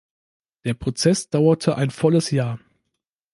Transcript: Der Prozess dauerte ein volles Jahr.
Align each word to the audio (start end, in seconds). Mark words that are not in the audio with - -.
Der 0.65 0.73
Prozess 0.73 1.29
dauerte 1.29 1.75
ein 1.77 1.91
volles 1.91 2.31
Jahr. 2.31 2.57